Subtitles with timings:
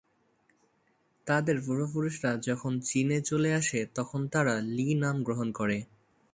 [1.27, 5.77] তাদের পূর্বপুরুষরা যখন চীনে চলে আসে তখন তারা লি নাম গ্রহণ করে।